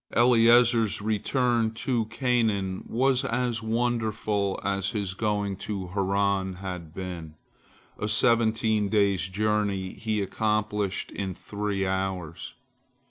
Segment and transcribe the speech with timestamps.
[0.17, 7.35] Eliezer's return to Canaan was as wonderful as his going to Haran had been.
[7.99, 12.55] A seventeen days' journey he accomplished in three hours.